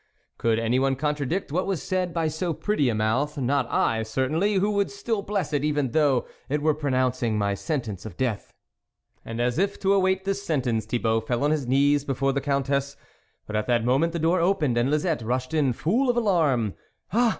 could 0.39 0.57
any 0.57 0.79
one 0.79 0.95
contradict 0.95 1.51
what 1.51 1.67
was 1.67 1.83
said 1.83 2.11
by 2.11 2.27
so 2.27 2.55
pretty 2.55 2.89
a 2.89 2.95
mouth? 2.95 3.37
not 3.37 3.69
I 3.71 4.01
certainly, 4.01 4.55
who 4.55 4.71
would 4.71 4.89
still 4.89 5.21
bless 5.21 5.53
it, 5.53 5.63
even 5.63 5.91
though 5.91 6.25
it 6.49 6.63
were 6.63 6.73
pronouncing 6.73 7.37
my 7.37 7.53
sentence 7.53 8.03
of 8.03 8.17
death." 8.17 8.51
And, 9.23 9.39
as 9.39 9.59
if 9.59 9.79
to 9.81 9.93
await 9.93 10.25
this 10.25 10.41
sentence, 10.41 10.87
Thi 10.87 10.97
bault 10.97 11.27
fell 11.27 11.43
on 11.43 11.51
his 11.51 11.67
knees 11.67 12.03
before 12.03 12.33
the 12.33 12.41
Countess, 12.41 12.97
but 13.45 13.55
at 13.55 13.67
that 13.67 13.85
moment, 13.85 14.11
the 14.11 14.17
door 14.17 14.39
opened, 14.39 14.75
and 14.75 14.89
Lisette 14.89 15.21
rushed 15.21 15.53
in 15.53 15.71
full 15.71 16.09
of 16.09 16.17
alarm." 16.17 16.73
Ah 17.13 17.29